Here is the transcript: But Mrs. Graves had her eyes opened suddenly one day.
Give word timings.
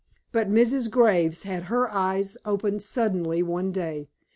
But 0.31 0.49
Mrs. 0.49 0.89
Graves 0.89 1.43
had 1.43 1.65
her 1.65 1.87
eyes 1.93 2.35
opened 2.43 2.81
suddenly 2.81 3.43
one 3.43 3.71
day. 3.71 4.09